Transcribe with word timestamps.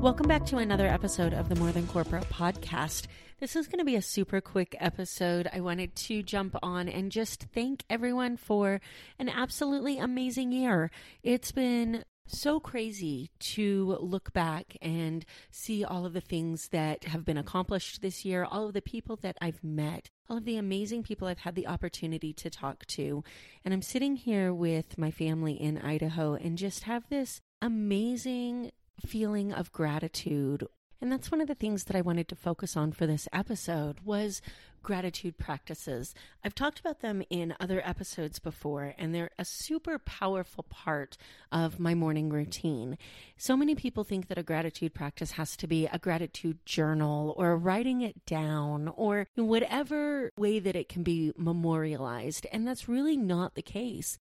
Welcome 0.00 0.28
back 0.28 0.46
to 0.46 0.58
another 0.58 0.86
episode 0.86 1.34
of 1.34 1.48
the 1.48 1.56
More 1.56 1.72
Than 1.72 1.88
Corporate 1.88 2.28
podcast. 2.30 3.08
This 3.40 3.56
is 3.56 3.66
going 3.66 3.80
to 3.80 3.84
be 3.84 3.96
a 3.96 4.00
super 4.00 4.40
quick 4.40 4.76
episode. 4.78 5.50
I 5.52 5.60
wanted 5.60 5.96
to 5.96 6.22
jump 6.22 6.54
on 6.62 6.88
and 6.88 7.10
just 7.10 7.46
thank 7.52 7.82
everyone 7.90 8.36
for 8.36 8.80
an 9.18 9.28
absolutely 9.28 9.98
amazing 9.98 10.52
year. 10.52 10.92
It's 11.24 11.50
been 11.50 12.04
so 12.28 12.60
crazy 12.60 13.32
to 13.40 13.98
look 14.00 14.32
back 14.32 14.76
and 14.80 15.24
see 15.50 15.84
all 15.84 16.06
of 16.06 16.12
the 16.12 16.20
things 16.20 16.68
that 16.68 17.02
have 17.02 17.24
been 17.24 17.36
accomplished 17.36 18.00
this 18.00 18.24
year, 18.24 18.44
all 18.44 18.68
of 18.68 18.74
the 18.74 18.82
people 18.82 19.16
that 19.22 19.36
I've 19.40 19.64
met, 19.64 20.10
all 20.30 20.36
of 20.36 20.44
the 20.44 20.58
amazing 20.58 21.02
people 21.02 21.26
I've 21.26 21.38
had 21.38 21.56
the 21.56 21.66
opportunity 21.66 22.32
to 22.34 22.48
talk 22.48 22.86
to. 22.86 23.24
And 23.64 23.74
I'm 23.74 23.82
sitting 23.82 24.14
here 24.14 24.54
with 24.54 24.96
my 24.96 25.10
family 25.10 25.54
in 25.54 25.76
Idaho 25.76 26.34
and 26.34 26.56
just 26.56 26.84
have 26.84 27.08
this 27.08 27.40
amazing 27.60 28.70
feeling 29.04 29.52
of 29.52 29.72
gratitude. 29.72 30.66
And 31.00 31.12
that's 31.12 31.30
one 31.30 31.40
of 31.40 31.46
the 31.46 31.54
things 31.54 31.84
that 31.84 31.96
I 31.96 32.00
wanted 32.00 32.28
to 32.28 32.34
focus 32.34 32.76
on 32.76 32.90
for 32.90 33.06
this 33.06 33.28
episode 33.32 34.00
was 34.04 34.42
gratitude 34.82 35.38
practices. 35.38 36.14
I've 36.44 36.54
talked 36.54 36.80
about 36.80 37.00
them 37.00 37.22
in 37.30 37.54
other 37.60 37.80
episodes 37.84 38.38
before 38.38 38.94
and 38.98 39.14
they're 39.14 39.30
a 39.38 39.44
super 39.44 39.98
powerful 39.98 40.64
part 40.64 41.16
of 41.52 41.78
my 41.78 41.94
morning 41.94 42.30
routine. 42.30 42.98
So 43.36 43.56
many 43.56 43.74
people 43.74 44.02
think 44.02 44.26
that 44.26 44.38
a 44.38 44.42
gratitude 44.42 44.94
practice 44.94 45.32
has 45.32 45.56
to 45.58 45.66
be 45.68 45.86
a 45.86 45.98
gratitude 45.98 46.64
journal 46.64 47.34
or 47.36 47.56
writing 47.56 48.00
it 48.00 48.24
down 48.24 48.88
or 48.88 49.28
whatever 49.36 50.32
way 50.36 50.58
that 50.58 50.76
it 50.76 50.88
can 50.88 51.02
be 51.02 51.32
memorialized 51.36 52.46
and 52.52 52.66
that's 52.66 52.88
really 52.88 53.16
not 53.16 53.54
the 53.54 53.62
case. 53.62 54.18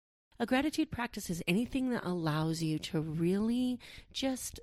A 0.43 0.45
gratitude 0.45 0.91
practice 0.91 1.29
is 1.29 1.41
anything 1.47 1.91
that 1.91 2.03
allows 2.03 2.61
you 2.61 2.77
to 2.77 2.99
really 2.99 3.79
just 4.11 4.59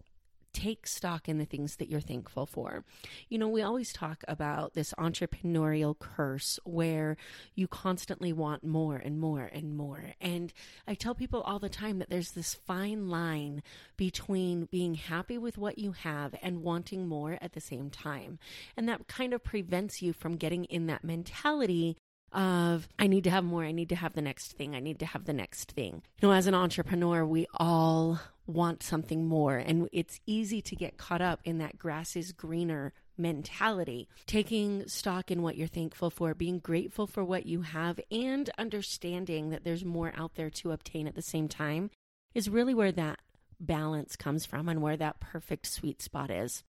take 0.52 0.86
stock 0.86 1.26
in 1.26 1.38
the 1.38 1.46
things 1.46 1.76
that 1.76 1.88
you're 1.88 2.02
thankful 2.02 2.44
for. 2.44 2.84
You 3.30 3.38
know, 3.38 3.48
we 3.48 3.62
always 3.62 3.90
talk 3.90 4.22
about 4.28 4.74
this 4.74 4.92
entrepreneurial 4.98 5.98
curse 5.98 6.58
where 6.64 7.16
you 7.54 7.66
constantly 7.66 8.30
want 8.30 8.62
more 8.62 8.96
and 8.96 9.18
more 9.18 9.48
and 9.50 9.74
more. 9.74 10.12
And 10.20 10.52
I 10.86 10.92
tell 10.92 11.14
people 11.14 11.40
all 11.40 11.58
the 11.58 11.70
time 11.70 11.98
that 12.00 12.10
there's 12.10 12.32
this 12.32 12.52
fine 12.52 13.08
line 13.08 13.62
between 13.96 14.66
being 14.66 14.96
happy 14.96 15.38
with 15.38 15.56
what 15.56 15.78
you 15.78 15.92
have 15.92 16.34
and 16.42 16.62
wanting 16.62 17.08
more 17.08 17.38
at 17.40 17.54
the 17.54 17.60
same 17.62 17.88
time. 17.88 18.38
And 18.76 18.86
that 18.86 19.08
kind 19.08 19.32
of 19.32 19.42
prevents 19.42 20.02
you 20.02 20.12
from 20.12 20.36
getting 20.36 20.64
in 20.64 20.88
that 20.88 21.04
mentality 21.04 21.96
of 22.32 22.88
I 22.98 23.06
need 23.06 23.24
to 23.24 23.30
have 23.30 23.44
more, 23.44 23.64
I 23.64 23.72
need 23.72 23.88
to 23.90 23.96
have 23.96 24.14
the 24.14 24.22
next 24.22 24.52
thing, 24.52 24.74
I 24.74 24.80
need 24.80 24.98
to 25.00 25.06
have 25.06 25.24
the 25.24 25.32
next 25.32 25.72
thing. 25.72 26.02
You 26.20 26.28
know, 26.28 26.34
as 26.34 26.46
an 26.46 26.54
entrepreneur, 26.54 27.24
we 27.24 27.46
all 27.54 28.20
want 28.46 28.82
something 28.82 29.26
more, 29.26 29.56
and 29.56 29.88
it's 29.92 30.20
easy 30.26 30.60
to 30.62 30.76
get 30.76 30.96
caught 30.96 31.20
up 31.20 31.40
in 31.44 31.58
that 31.58 31.78
grass 31.78 32.16
is 32.16 32.32
greener 32.32 32.92
mentality. 33.16 34.08
Taking 34.26 34.88
stock 34.88 35.30
in 35.30 35.42
what 35.42 35.56
you're 35.56 35.68
thankful 35.68 36.10
for, 36.10 36.34
being 36.34 36.58
grateful 36.58 37.06
for 37.06 37.24
what 37.24 37.46
you 37.46 37.62
have, 37.62 38.00
and 38.10 38.50
understanding 38.58 39.50
that 39.50 39.64
there's 39.64 39.84
more 39.84 40.12
out 40.16 40.34
there 40.34 40.50
to 40.50 40.72
obtain 40.72 41.06
at 41.06 41.14
the 41.14 41.22
same 41.22 41.48
time 41.48 41.90
is 42.34 42.48
really 42.48 42.74
where 42.74 42.92
that 42.92 43.20
balance 43.58 44.16
comes 44.16 44.46
from 44.46 44.68
and 44.68 44.80
where 44.80 44.96
that 44.96 45.20
perfect 45.20 45.66
sweet 45.66 46.00
spot 46.00 46.30
is. 46.30 46.64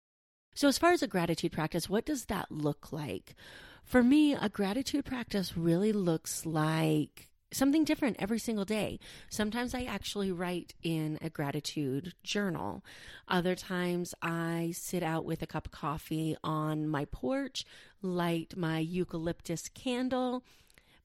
So, 0.55 0.69
as 0.69 0.79
far 0.79 0.93
as 0.93 1.03
a 1.03 1.09
gratitude 1.09 1.53
practice, 1.53 1.89
what 1.89 2.07
does 2.07 2.27
that 2.27 2.51
look 2.51 2.93
like? 2.93 3.35
For 3.87 4.03
me, 4.03 4.35
a 4.35 4.49
gratitude 4.49 5.05
practice 5.05 5.57
really 5.57 5.93
looks 5.93 6.45
like 6.45 7.29
something 7.53 7.85
different 7.85 8.17
every 8.19 8.41
single 8.41 8.65
day. 8.65 8.99
Sometimes 9.31 9.77
I 9.77 9.85
actually 9.85 10.33
write 10.33 10.75
in 10.83 11.21
a 11.23 11.31
gratitude 11.31 12.13
journal. 12.25 12.85
Other 13.29 13.55
times 13.55 14.13
I 14.21 14.73
sit 14.75 15.05
out 15.05 15.25
with 15.25 15.41
a 15.41 15.47
cup 15.47 15.67
of 15.67 15.73
coffee 15.73 16.37
on 16.43 16.89
my 16.89 17.05
porch, 17.05 17.65
light 18.03 18.55
my 18.57 18.81
eucalyptus 18.81 19.69
candle, 19.69 20.43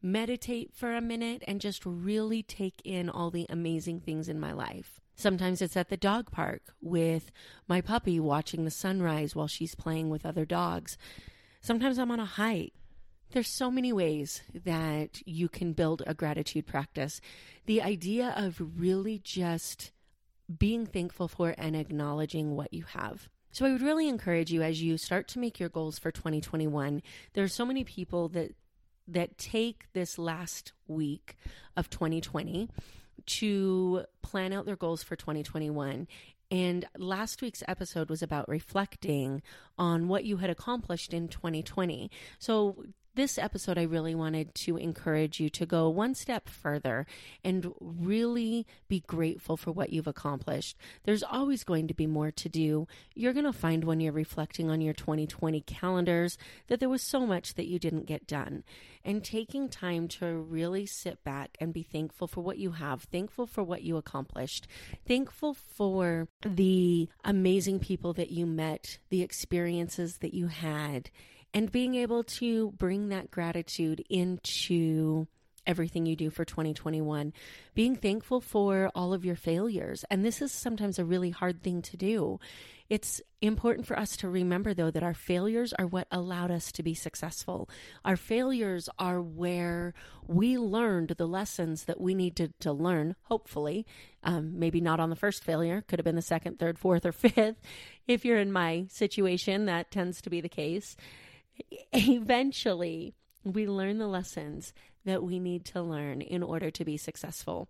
meditate 0.01 0.73
for 0.73 0.95
a 0.95 1.01
minute, 1.01 1.43
and 1.47 1.61
just 1.61 1.85
really 1.85 2.41
take 2.41 2.81
in 2.83 3.11
all 3.11 3.29
the 3.29 3.45
amazing 3.47 3.99
things 3.99 4.27
in 4.27 4.39
my 4.39 4.53
life. 4.53 4.99
Sometimes 5.15 5.61
it's 5.61 5.77
at 5.77 5.89
the 5.89 5.97
dog 5.97 6.31
park 6.31 6.73
with 6.81 7.31
my 7.67 7.79
puppy 7.79 8.19
watching 8.19 8.65
the 8.65 8.71
sunrise 8.71 9.35
while 9.35 9.47
she's 9.47 9.75
playing 9.75 10.09
with 10.09 10.25
other 10.25 10.45
dogs. 10.45 10.97
Sometimes 11.61 11.99
I'm 11.99 12.11
on 12.11 12.19
a 12.19 12.25
hike. 12.25 12.73
There's 13.31 13.47
so 13.47 13.71
many 13.71 13.93
ways 13.93 14.41
that 14.65 15.21
you 15.25 15.47
can 15.47 15.73
build 15.73 16.03
a 16.05 16.13
gratitude 16.13 16.67
practice. 16.67 17.21
The 17.65 17.81
idea 17.81 18.33
of 18.35 18.61
really 18.77 19.19
just 19.19 19.91
being 20.57 20.85
thankful 20.85 21.27
for 21.27 21.55
and 21.57 21.75
acknowledging 21.75 22.55
what 22.55 22.73
you 22.73 22.83
have. 22.83 23.29
So 23.51 23.65
I 23.65 23.71
would 23.71 23.81
really 23.81 24.09
encourage 24.09 24.51
you 24.51 24.61
as 24.61 24.81
you 24.81 24.97
start 24.97 25.27
to 25.29 25.39
make 25.39 25.59
your 25.59 25.69
goals 25.69 25.99
for 25.99 26.11
2021. 26.11 27.01
There 27.33 27.43
are 27.43 27.49
so 27.49 27.65
many 27.65 27.83
people 27.83 28.27
that 28.29 28.55
that 29.07 29.37
take 29.37 29.91
this 29.93 30.17
last 30.17 30.73
week 30.87 31.35
of 31.75 31.89
2020 31.89 32.69
to 33.25 34.05
plan 34.21 34.53
out 34.53 34.65
their 34.65 34.75
goals 34.75 35.03
for 35.03 35.15
2021 35.15 36.07
and 36.51 36.85
last 36.97 37.41
week's 37.41 37.63
episode 37.67 38.09
was 38.09 38.21
about 38.21 38.47
reflecting 38.49 39.41
on 39.77 40.09
what 40.09 40.25
you 40.25 40.37
had 40.37 40.49
accomplished 40.49 41.13
in 41.13 41.29
2020. 41.29 42.11
So, 42.37 42.83
this 43.15 43.37
episode, 43.37 43.77
I 43.77 43.83
really 43.83 44.15
wanted 44.15 44.55
to 44.55 44.77
encourage 44.77 45.39
you 45.39 45.49
to 45.51 45.65
go 45.65 45.89
one 45.89 46.15
step 46.15 46.47
further 46.47 47.05
and 47.43 47.73
really 47.79 48.65
be 48.87 49.01
grateful 49.01 49.57
for 49.57 49.71
what 49.71 49.91
you've 49.91 50.07
accomplished. 50.07 50.77
There's 51.03 51.23
always 51.23 51.63
going 51.63 51.87
to 51.87 51.93
be 51.93 52.07
more 52.07 52.31
to 52.31 52.49
do. 52.49 52.87
You're 53.13 53.33
going 53.33 53.45
to 53.45 53.53
find 53.53 53.83
when 53.83 53.99
you're 53.99 54.13
reflecting 54.13 54.69
on 54.69 54.81
your 54.81 54.93
2020 54.93 55.61
calendars 55.61 56.37
that 56.67 56.79
there 56.79 56.89
was 56.89 57.03
so 57.03 57.25
much 57.25 57.55
that 57.55 57.67
you 57.67 57.79
didn't 57.79 58.05
get 58.05 58.27
done. 58.27 58.63
And 59.03 59.23
taking 59.23 59.67
time 59.67 60.07
to 60.09 60.37
really 60.37 60.85
sit 60.85 61.23
back 61.23 61.57
and 61.59 61.73
be 61.73 61.83
thankful 61.83 62.27
for 62.27 62.41
what 62.41 62.59
you 62.59 62.71
have, 62.71 63.03
thankful 63.03 63.47
for 63.47 63.63
what 63.63 63.81
you 63.81 63.97
accomplished, 63.97 64.67
thankful 65.07 65.53
for 65.53 66.27
the 66.45 67.09
amazing 67.25 67.79
people 67.79 68.13
that 68.13 68.31
you 68.31 68.45
met, 68.45 68.99
the 69.09 69.21
experiences 69.21 70.19
that 70.19 70.33
you 70.33 70.47
had 70.47 71.09
and 71.53 71.71
being 71.71 71.95
able 71.95 72.23
to 72.23 72.71
bring 72.71 73.09
that 73.09 73.31
gratitude 73.31 74.03
into 74.09 75.27
everything 75.67 76.05
you 76.05 76.15
do 76.15 76.29
for 76.29 76.43
2021, 76.45 77.33
being 77.73 77.95
thankful 77.95 78.41
for 78.41 78.91
all 78.95 79.13
of 79.13 79.25
your 79.25 79.35
failures. 79.35 80.03
And 80.09 80.25
this 80.25 80.41
is 80.41 80.51
sometimes 80.51 80.97
a 80.97 81.05
really 81.05 81.29
hard 81.29 81.61
thing 81.61 81.81
to 81.83 81.97
do. 81.97 82.39
It's 82.89 83.21
important 83.41 83.87
for 83.87 83.97
us 83.97 84.17
to 84.17 84.27
remember, 84.27 84.73
though, 84.73 84.91
that 84.91 85.03
our 85.03 85.13
failures 85.13 85.71
are 85.79 85.87
what 85.87 86.07
allowed 86.11 86.51
us 86.51 86.73
to 86.73 86.83
be 86.83 86.93
successful. 86.93 87.69
Our 88.03 88.17
failures 88.17 88.89
are 88.99 89.21
where 89.21 89.93
we 90.27 90.57
learned 90.57 91.09
the 91.11 91.27
lessons 91.27 91.85
that 91.85 92.01
we 92.01 92.13
needed 92.13 92.53
to 92.59 92.73
learn, 92.73 93.15
hopefully. 93.23 93.85
Um, 94.23 94.59
maybe 94.59 94.81
not 94.81 94.99
on 94.99 95.09
the 95.09 95.15
first 95.15 95.43
failure, 95.43 95.85
could 95.87 95.99
have 95.99 96.03
been 96.03 96.17
the 96.17 96.21
second, 96.21 96.59
third, 96.59 96.77
fourth, 96.77 97.05
or 97.05 97.11
fifth. 97.13 97.61
If 98.07 98.25
you're 98.25 98.39
in 98.39 98.51
my 98.51 98.87
situation, 98.89 99.67
that 99.67 99.89
tends 99.89 100.21
to 100.23 100.29
be 100.29 100.41
the 100.41 100.49
case 100.49 100.97
eventually 101.91 103.13
we 103.43 103.67
learn 103.67 103.97
the 103.97 104.07
lessons 104.07 104.73
that 105.05 105.23
we 105.23 105.39
need 105.39 105.65
to 105.65 105.81
learn 105.81 106.21
in 106.21 106.43
order 106.43 106.69
to 106.71 106.85
be 106.85 106.97
successful. 106.97 107.67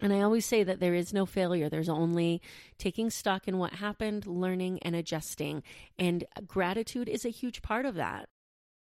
And 0.00 0.12
I 0.12 0.20
always 0.20 0.44
say 0.44 0.62
that 0.62 0.80
there 0.80 0.94
is 0.94 1.14
no 1.14 1.24
failure. 1.24 1.68
There's 1.68 1.88
only 1.88 2.42
taking 2.76 3.08
stock 3.08 3.48
in 3.48 3.56
what 3.58 3.74
happened, 3.74 4.26
learning, 4.26 4.80
and 4.82 4.94
adjusting. 4.94 5.62
And 5.98 6.24
gratitude 6.46 7.08
is 7.08 7.24
a 7.24 7.30
huge 7.30 7.62
part 7.62 7.86
of 7.86 7.94
that. 7.94 8.28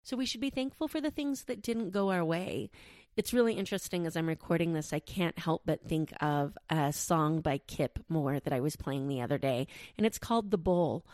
So 0.04 0.18
we 0.18 0.26
should 0.26 0.42
be 0.42 0.50
thankful 0.50 0.88
for 0.88 1.00
the 1.00 1.12
things 1.12 1.46
that 1.46 1.62
didn't 1.62 1.92
go 1.92 2.12
our 2.12 2.24
way. 2.24 2.70
It's 3.16 3.34
really 3.34 3.54
interesting 3.54 4.06
as 4.06 4.18
I'm 4.18 4.28
recording 4.28 4.74
this, 4.74 4.92
I 4.92 5.00
can't 5.00 5.40
help 5.40 5.62
but 5.66 5.88
think 5.88 6.12
of 6.20 6.58
a 6.70 6.92
song 6.92 7.40
by 7.40 7.60
Kip 7.60 8.00
Moore 8.10 8.42
that 8.42 8.52
I 8.52 8.60
was 8.60 8.76
playing 8.76 9.08
the 9.08 9.22
other 9.22 9.38
day, 9.38 9.68
and 9.98 10.06
it's 10.06 10.20
called 10.20 10.52
The 10.52 10.58
Bull. 10.58 11.06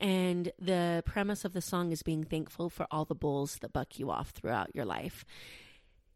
And 0.00 0.52
the 0.58 1.02
premise 1.06 1.44
of 1.44 1.52
the 1.52 1.60
song 1.60 1.90
is 1.90 2.02
being 2.02 2.24
thankful 2.24 2.70
for 2.70 2.86
all 2.90 3.04
the 3.04 3.14
bulls 3.14 3.58
that 3.60 3.72
buck 3.72 3.98
you 3.98 4.10
off 4.10 4.30
throughout 4.30 4.74
your 4.74 4.84
life. 4.84 5.24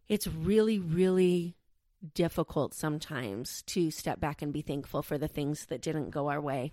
It's 0.09 0.27
really, 0.27 0.79
really 0.79 1.57
difficult 2.15 2.75
sometimes 2.75 3.63
to 3.63 3.91
step 3.91 4.21
back 4.21 4.43
and 4.43 4.53
be 4.53 4.63
thankful 4.63 5.03
for 5.03 5.19
the 5.19 5.29
things 5.29 5.67
that 5.67 5.83
didn't 5.83 6.11
go 6.11 6.29
our 6.29 6.41
way. 6.41 6.73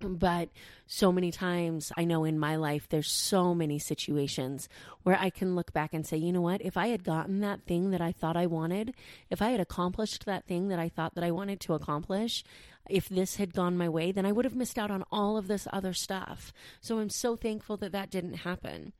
But 0.00 0.48
so 0.86 1.12
many 1.12 1.30
times 1.30 1.92
I 1.96 2.04
know 2.04 2.24
in 2.24 2.38
my 2.38 2.56
life 2.56 2.88
there's 2.88 3.10
so 3.10 3.54
many 3.54 3.78
situations 3.78 4.68
where 5.02 5.18
I 5.18 5.30
can 5.30 5.54
look 5.54 5.72
back 5.72 5.94
and 5.94 6.06
say, 6.06 6.16
you 6.16 6.32
know 6.32 6.40
what, 6.40 6.60
if 6.62 6.76
I 6.76 6.88
had 6.88 7.04
gotten 7.04 7.40
that 7.40 7.62
thing 7.62 7.90
that 7.90 8.00
I 8.00 8.12
thought 8.12 8.36
I 8.36 8.46
wanted, 8.46 8.94
if 9.30 9.40
I 9.40 9.50
had 9.50 9.60
accomplished 9.60 10.26
that 10.26 10.46
thing 10.46 10.68
that 10.68 10.78
I 10.78 10.88
thought 10.88 11.14
that 11.14 11.24
I 11.24 11.30
wanted 11.30 11.60
to 11.60 11.74
accomplish, 11.74 12.44
if 12.90 13.08
this 13.08 13.36
had 13.36 13.54
gone 13.54 13.76
my 13.76 13.88
way, 13.88 14.12
then 14.12 14.26
I 14.26 14.32
would 14.32 14.44
have 14.44 14.56
missed 14.56 14.78
out 14.78 14.90
on 14.90 15.04
all 15.10 15.36
of 15.36 15.46
this 15.46 15.68
other 15.72 15.92
stuff. 15.92 16.52
So 16.80 16.98
I'm 16.98 17.10
so 17.10 17.36
thankful 17.36 17.76
that 17.78 17.92
that 17.92 18.10
didn't 18.10 18.34
happen. 18.34 18.92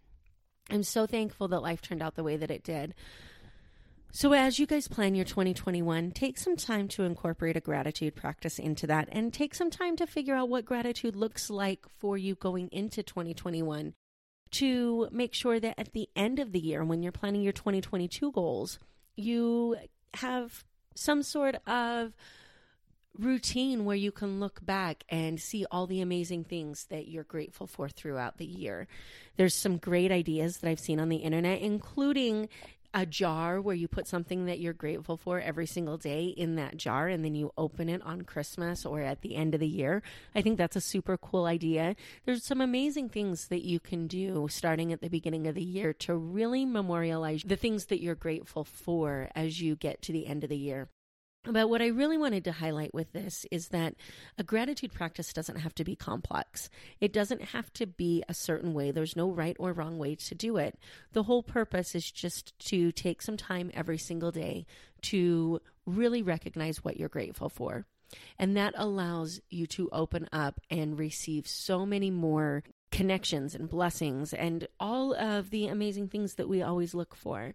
I'm 0.71 0.85
so 0.85 1.07
thankful 1.07 1.49
that 1.49 1.61
life 1.61 1.83
turned 1.83 2.03
out 2.03 2.15
the 2.15 2.23
way 2.23 2.37
that 2.37 2.51
it 2.51 2.63
did. 2.63 2.95
So, 4.15 4.35
as 4.35 4.59
you 4.59 4.67
guys 4.67 4.89
plan 4.89 5.15
your 5.15 5.25
2021, 5.25 6.11
take 6.11 6.37
some 6.37 6.55
time 6.55 6.87
to 6.89 7.05
incorporate 7.05 7.57
a 7.57 7.61
gratitude 7.61 8.15
practice 8.15 8.59
into 8.59 8.87
that 8.87 9.09
and 9.11 9.33
take 9.33 9.55
some 9.55 9.71
time 9.71 9.97
to 9.97 10.07
figure 10.07 10.35
out 10.35 10.51
what 10.51 10.67
gratitude 10.67 11.17
looks 11.17 11.49
like 11.49 11.87
for 11.99 12.19
you 12.19 12.35
going 12.35 12.69
into 12.73 13.03
2021 13.03 13.95
to 14.51 15.09
make 15.11 15.33
sure 15.33 15.59
that 15.59 15.81
at 15.81 15.95
the 15.95 16.11
end 16.15 16.39
of 16.39 16.53
the 16.53 16.61
year, 16.61 16.85
when 16.85 17.03
you're 17.03 17.11
planning 17.11 17.41
your 17.41 17.55
2022 17.55 18.31
goals, 18.33 18.79
you 19.17 19.77
have 20.13 20.63
some 20.95 21.23
sort 21.23 21.57
of 21.67 22.13
routine 23.19 23.87
where 23.87 23.97
you 23.97 24.13
can 24.13 24.41
look 24.41 24.65
back 24.65 25.05
and 25.09 25.41
see 25.41 25.65
all 25.71 25.87
the 25.87 26.03
amazing 26.03 26.45
things 26.45 26.85
that 26.91 27.09
you're 27.09 27.25
grateful 27.25 27.67
for 27.67 27.89
throughout 27.89 28.37
the 28.37 28.45
year. 28.45 28.87
There's 29.37 29.55
some 29.55 29.79
great 29.79 30.13
ideas 30.13 30.59
that 30.59 30.69
I've 30.69 30.81
seen 30.81 31.01
on 31.01 31.09
the 31.09 31.17
internet, 31.17 31.63
including 31.63 32.51
a 32.95 33.07
jar 33.07 33.61
where 33.61 33.75
you 33.75 33.89
put 33.89 34.07
something 34.07 34.47
that 34.47 34.61
you're 34.61 34.73
grateful 34.73 35.17
for 35.17 35.41
every 35.41 35.67
single 35.67 35.97
day 35.97 36.27
in 36.27 36.57
that 36.57 36.77
jar 36.77 37.09
and 37.09 37.25
then 37.25 37.35
you 37.35 37.53
open 37.57 37.89
it 37.89 38.03
on 38.03 38.23
Christmas 38.23 38.85
or 38.85 39.01
at 39.01 39.23
the 39.23 39.35
end 39.35 39.55
of 39.55 39.61
the 39.61 39.69
year. 39.69 40.03
I 40.35 40.43
think 40.43 40.59
that's 40.59 40.77
a 40.77 40.81
super 40.81 41.17
cool 41.17 41.47
idea. 41.47 41.97
There's 42.25 42.45
some 42.45 42.61
amazing 42.61 43.09
things 43.09 43.49
that 43.49 43.65
you 43.65 43.81
can 43.81 44.07
do 44.07 44.47
starting 44.51 44.93
at 44.93 45.01
the 45.01 45.09
beginning 45.09 45.47
of 45.47 45.55
the 45.55 45.63
year 45.63 45.93
to 45.95 46.15
really 46.15 46.65
memorialize 46.65 47.43
the 47.45 47.57
things 47.57 47.87
that 47.87 48.03
you're 48.03 48.15
grateful 48.15 48.65
for 48.65 49.31
as 49.35 49.61
you 49.61 49.77
get 49.77 50.03
to 50.03 50.13
the 50.13 50.27
end 50.27 50.45
of 50.45 50.51
the 50.51 50.57
year. 50.57 50.89
But 51.45 51.69
what 51.69 51.83
I 51.83 51.89
really 51.89 52.19
wanted 52.19 52.45
to 52.45 52.53
highlight 52.53 52.95
with 52.95 53.13
this 53.13 53.45
is 53.51 53.69
that 53.69 53.95
a 54.39 54.45
gratitude 54.45 54.93
practice 54.93 55.33
doesn't 55.33 55.57
have 55.57 55.75
to 55.75 55.85
be 55.85 55.97
complex. 55.97 56.71
It 57.01 57.13
doesn't 57.13 57.43
have 57.43 57.73
to 57.75 57.87
be 57.87 58.23
a 58.29 58.35
certain 58.35 58.75
way. 58.75 58.93
There's 58.93 59.17
no 59.17 59.29
right 59.29 59.57
or 59.59 59.73
wrong 59.73 59.99
way 59.99 60.15
to 60.15 60.35
do 60.37 60.57
it. 60.57 60.79
The 61.13 61.25
whole 61.25 61.43
purpose 61.43 61.97
is 61.97 62.09
just 62.09 62.57
to 62.69 62.93
take 62.93 63.23
some 63.23 63.37
time 63.37 63.73
every 63.75 63.99
single 63.99 64.31
day 64.31 64.67
to 65.03 65.61
really 65.85 66.23
recognize 66.23 66.85
what 66.85 66.97
you're 66.97 67.09
grateful 67.09 67.49
for. 67.49 67.87
And 68.39 68.57
that 68.57 68.75
allows 68.77 69.41
you 69.51 69.67
to 69.69 69.89
open 69.91 70.29
up 70.33 70.61
and 70.71 70.97
receive 70.97 71.49
so 71.49 71.85
many 71.85 72.11
more 72.11 72.63
connections 72.93 73.55
and 73.55 73.69
blessings 73.69 74.33
and 74.33 74.69
all 74.79 75.15
of 75.15 75.51
the 75.51 75.67
amazing 75.67 76.09
things 76.09 76.35
that 76.35 76.49
we 76.49 76.63
always 76.63 76.95
look 76.95 77.17
for. 77.17 77.55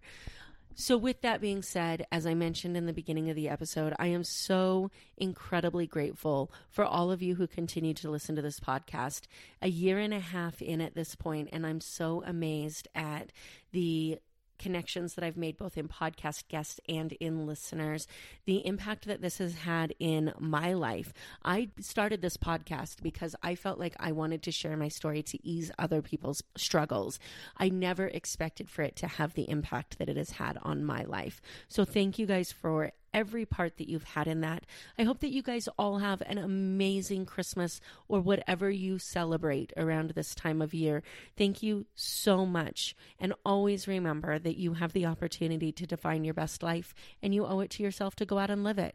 So, 0.80 0.96
with 0.96 1.22
that 1.22 1.40
being 1.40 1.62
said, 1.62 2.06
as 2.12 2.24
I 2.24 2.34
mentioned 2.34 2.76
in 2.76 2.86
the 2.86 2.92
beginning 2.92 3.28
of 3.30 3.34
the 3.34 3.48
episode, 3.48 3.94
I 3.98 4.06
am 4.06 4.22
so 4.22 4.92
incredibly 5.16 5.88
grateful 5.88 6.52
for 6.70 6.84
all 6.84 7.10
of 7.10 7.20
you 7.20 7.34
who 7.34 7.48
continue 7.48 7.94
to 7.94 8.08
listen 8.08 8.36
to 8.36 8.42
this 8.42 8.60
podcast. 8.60 9.22
A 9.60 9.66
year 9.66 9.98
and 9.98 10.14
a 10.14 10.20
half 10.20 10.62
in 10.62 10.80
at 10.80 10.94
this 10.94 11.16
point, 11.16 11.48
and 11.52 11.66
I'm 11.66 11.80
so 11.80 12.22
amazed 12.24 12.86
at 12.94 13.32
the 13.72 14.20
connections 14.58 15.14
that 15.14 15.24
I've 15.24 15.36
made 15.36 15.56
both 15.56 15.76
in 15.78 15.88
podcast 15.88 16.48
guests 16.48 16.80
and 16.88 17.12
in 17.12 17.46
listeners, 17.46 18.06
the 18.44 18.66
impact 18.66 19.06
that 19.06 19.20
this 19.20 19.38
has 19.38 19.54
had 19.54 19.94
in 19.98 20.32
my 20.38 20.72
life. 20.72 21.12
I 21.44 21.70
started 21.80 22.22
this 22.22 22.36
podcast 22.36 23.02
because 23.02 23.34
I 23.42 23.54
felt 23.54 23.78
like 23.78 23.94
I 23.98 24.12
wanted 24.12 24.42
to 24.44 24.52
share 24.52 24.76
my 24.76 24.88
story 24.88 25.22
to 25.24 25.46
ease 25.46 25.70
other 25.78 26.02
people's 26.02 26.42
struggles. 26.56 27.18
I 27.56 27.68
never 27.68 28.06
expected 28.06 28.68
for 28.68 28.82
it 28.82 28.96
to 28.96 29.06
have 29.06 29.34
the 29.34 29.48
impact 29.48 29.98
that 29.98 30.08
it 30.08 30.16
has 30.16 30.30
had 30.30 30.58
on 30.62 30.84
my 30.84 31.04
life. 31.04 31.40
So 31.68 31.84
thank 31.84 32.18
you 32.18 32.26
guys 32.26 32.52
for 32.52 32.92
every 33.12 33.44
part 33.44 33.76
that 33.76 33.88
you've 33.88 34.04
had 34.04 34.26
in 34.26 34.40
that. 34.42 34.64
I 34.98 35.04
hope 35.04 35.20
that 35.20 35.32
you 35.32 35.42
guys 35.42 35.68
all 35.78 35.98
have 35.98 36.22
an 36.22 36.38
amazing 36.38 37.26
Christmas 37.26 37.80
or 38.08 38.20
whatever 38.20 38.70
you 38.70 38.98
celebrate 38.98 39.72
around 39.76 40.10
this 40.10 40.34
time 40.34 40.62
of 40.62 40.74
year. 40.74 41.02
Thank 41.36 41.62
you 41.62 41.86
so 41.94 42.44
much. 42.44 42.94
And 43.18 43.34
always 43.44 43.88
remember 43.88 44.38
that 44.38 44.58
you 44.58 44.74
have 44.74 44.92
the 44.92 45.06
opportunity 45.06 45.72
to 45.72 45.86
define 45.86 46.24
your 46.24 46.34
best 46.34 46.62
life 46.62 46.94
and 47.22 47.34
you 47.34 47.46
owe 47.46 47.60
it 47.60 47.70
to 47.70 47.82
yourself 47.82 48.16
to 48.16 48.26
go 48.26 48.38
out 48.38 48.50
and 48.50 48.64
live 48.64 48.78
it. 48.78 48.94